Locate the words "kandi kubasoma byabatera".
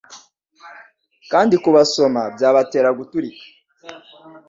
1.31-2.89